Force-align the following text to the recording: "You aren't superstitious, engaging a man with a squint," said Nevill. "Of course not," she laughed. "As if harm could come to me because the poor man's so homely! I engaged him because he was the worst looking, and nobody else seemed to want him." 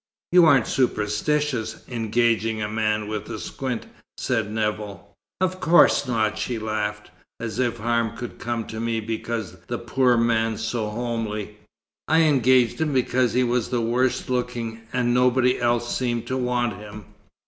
"You 0.31 0.47
aren't 0.47 0.65
superstitious, 0.65 1.83
engaging 1.87 2.59
a 2.59 2.67
man 2.67 3.07
with 3.07 3.29
a 3.29 3.37
squint," 3.37 3.85
said 4.17 4.49
Nevill. 4.51 5.13
"Of 5.39 5.59
course 5.59 6.07
not," 6.07 6.39
she 6.39 6.57
laughed. 6.57 7.11
"As 7.39 7.59
if 7.59 7.77
harm 7.77 8.17
could 8.17 8.39
come 8.39 8.65
to 8.65 8.79
me 8.79 8.99
because 8.99 9.57
the 9.67 9.77
poor 9.77 10.17
man's 10.17 10.63
so 10.63 10.89
homely! 10.89 11.57
I 12.07 12.21
engaged 12.21 12.81
him 12.81 12.93
because 12.93 13.33
he 13.33 13.43
was 13.43 13.69
the 13.69 13.81
worst 13.81 14.27
looking, 14.27 14.81
and 14.91 15.13
nobody 15.13 15.59
else 15.61 15.95
seemed 15.95 16.25
to 16.25 16.35
want 16.35 16.77
him." 16.77 17.05